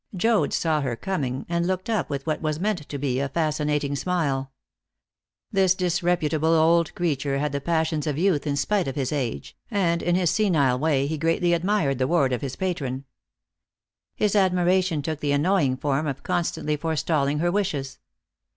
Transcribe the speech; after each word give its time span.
Joad 0.17 0.51
saw 0.51 0.81
her 0.81 0.95
coming, 0.95 1.45
and 1.47 1.67
looked 1.67 1.87
up 1.87 2.09
with 2.09 2.25
what 2.25 2.41
was 2.41 2.59
meant 2.59 2.89
to 2.89 2.97
be 2.97 3.19
a 3.19 3.29
fascinating 3.29 3.95
smile. 3.95 4.51
This 5.51 5.75
disreputable 5.75 6.53
old 6.55 6.95
creature 6.95 7.37
had 7.37 7.51
the 7.51 7.61
passions 7.61 8.07
of 8.07 8.17
youth 8.17 8.47
in 8.47 8.55
spite 8.55 8.87
of 8.87 8.95
his 8.95 9.11
age, 9.11 9.55
and 9.69 10.01
in 10.01 10.15
his 10.15 10.31
senile 10.31 10.79
way 10.79 11.05
he 11.05 11.19
greatly 11.19 11.53
admired 11.53 11.99
the 11.99 12.07
ward 12.07 12.33
of 12.33 12.41
his 12.41 12.55
patron. 12.55 13.05
His 14.15 14.35
admiration 14.35 15.03
took 15.03 15.19
the 15.19 15.33
annoying 15.33 15.77
form 15.77 16.07
of 16.07 16.23
constantly 16.23 16.77
forestalling 16.77 17.37
her 17.37 17.51
wishes. 17.51 17.99